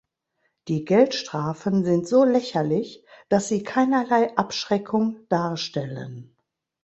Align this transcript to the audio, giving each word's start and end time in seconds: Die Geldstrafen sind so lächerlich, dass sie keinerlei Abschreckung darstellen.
Die 0.67 0.83
Geldstrafen 0.83 1.83
sind 1.85 2.07
so 2.07 2.23
lächerlich, 2.23 3.03
dass 3.29 3.49
sie 3.49 3.61
keinerlei 3.61 4.35
Abschreckung 4.35 5.27
darstellen. 5.29 6.35